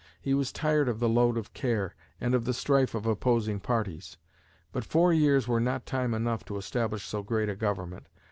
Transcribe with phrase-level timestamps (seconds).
[0.19, 4.17] He was tired of the load of care, and of the strife of opposing parties.
[4.71, 8.07] But four years were not time enough to establish so great a government.